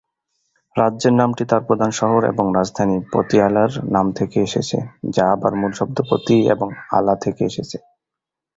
রাজ্যের 0.75 1.13
নামটি 1.13 1.43
তার 1.45 1.61
প্রধান 1.67 1.91
শহর 1.91 2.21
এবং 2.25 2.45
রাজধানী 2.57 2.95
"পাতিয়ালা"র 3.11 3.71
নাম 3.95 4.07
থেকে 4.17 4.37
এসেছে, 4.41 4.77
যা 5.11 5.23
আবার 5.31 5.53
মূল 5.55 5.71
শব্দ 5.79 5.97
"পতি" 6.09 6.37
এবং 6.53 6.67
"আলা" 6.89 7.15
থেকে 7.23 7.41
এসেছে। 7.45 7.77